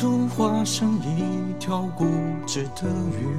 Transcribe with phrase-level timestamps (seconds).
[0.00, 2.06] 足化成一条固
[2.46, 2.88] 执的
[3.20, 3.36] 鱼。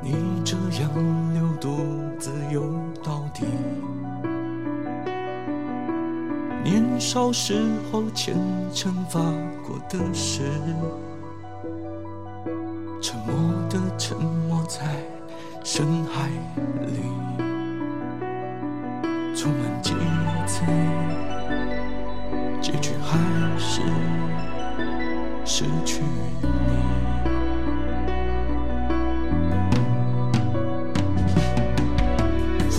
[0.00, 1.84] 你这样流独
[2.18, 2.62] 自游
[3.04, 3.44] 到底。
[6.64, 7.62] 年少时
[7.92, 8.34] 候虔
[8.72, 9.20] 诚发
[9.66, 10.44] 过的誓，
[13.02, 14.16] 沉默的沉
[14.48, 14.96] 没在
[15.62, 15.86] 深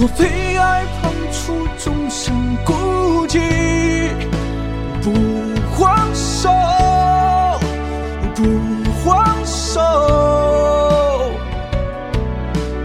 [0.03, 2.73] 我被爱判处，终生孤
[3.27, 3.39] 寂，
[5.03, 5.13] 不
[5.77, 6.49] 放手，
[8.33, 8.41] 不
[9.05, 9.79] 放手。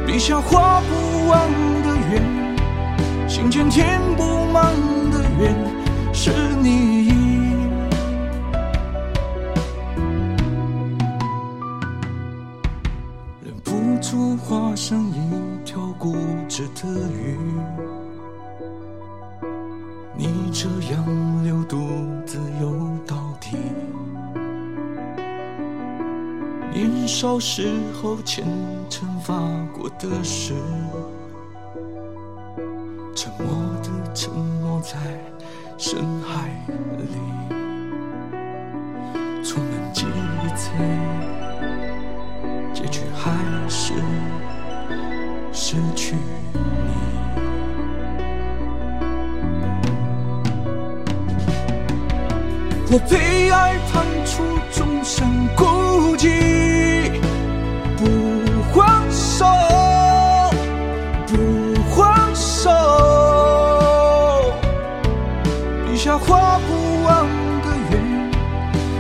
[0.06, 1.50] 笔下画不完
[1.84, 2.22] 的圆，
[3.26, 4.74] 心间填不满
[5.10, 5.54] 的缘，
[6.12, 7.14] 是你。
[13.42, 15.35] 忍不住化身一
[16.06, 16.14] 固
[16.48, 17.36] 执的鱼，
[20.14, 21.04] 你这样
[21.42, 21.78] 流独
[22.24, 22.70] 自游
[23.04, 23.56] 到底。
[26.72, 28.46] 年少时候虔
[28.88, 29.34] 诚发
[29.76, 30.54] 过的誓，
[33.12, 33.48] 沉默
[33.82, 34.96] 的沉没在
[35.76, 36.64] 深海
[36.98, 37.16] 里，
[39.42, 40.36] 充满记忆。
[42.72, 43.32] 结局还
[43.68, 43.94] 是
[45.68, 46.60] 失去你。
[52.88, 57.10] 我被爱判处终身孤寂，
[57.96, 58.00] 不
[58.72, 59.44] 放手，
[61.26, 61.34] 不
[61.96, 62.70] 放手。
[65.84, 67.26] 笔下画不完
[67.64, 67.92] 的圆，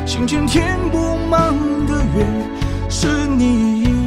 [0.04, 1.54] 心间填不满
[1.86, 2.26] 的缘。
[2.88, 4.05] 是你，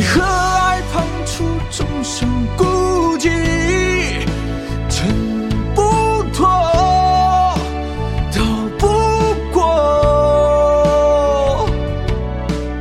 [0.00, 2.64] 为何爱判处终生孤
[3.18, 3.28] 寂？
[4.88, 5.06] 挣
[5.74, 5.82] 不
[6.32, 6.48] 脱，
[8.32, 8.42] 逃
[8.78, 8.88] 不
[9.52, 9.60] 过，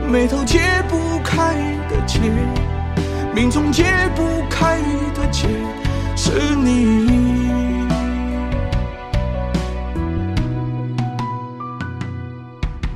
[0.09, 1.55] 眉头解不开
[1.89, 2.21] 的结，
[3.35, 3.83] 命中解
[4.15, 4.79] 不开
[5.13, 5.49] 的结，
[6.15, 7.19] 是你。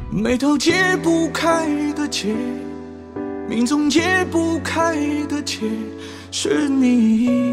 [0.10, 2.34] 眉头解不开的结，
[3.48, 4.96] 命中解不开
[5.28, 5.60] 的结，
[6.32, 7.53] 是你。